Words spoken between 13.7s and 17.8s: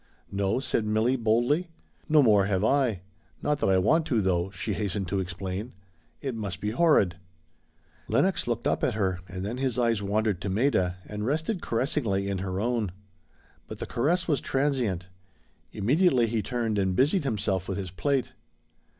the caress was transient. Immediately he turned and busied himself with